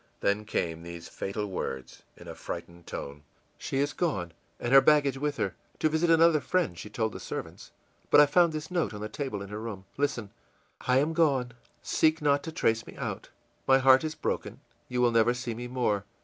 [0.21, 3.21] Then came these fatal words, in a frightened tone:
[3.59, 5.53] ìShe is gone, and her baggage with her.
[5.77, 7.69] To visit another friend, she told the servants.
[8.09, 9.85] But I found this note on the table in her room.
[9.97, 10.31] Listen:
[10.87, 11.51] 'I am gone;
[11.83, 13.29] seek not to trace me out;
[13.67, 14.59] my heart is broken;
[14.89, 16.03] you will never see me more.